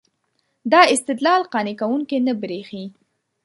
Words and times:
دا 0.71 0.81
استدلال 0.93 1.41
قانع 1.53 1.73
کوونکی 1.81 2.17
نه 2.27 2.33
برېښي. 2.41 2.83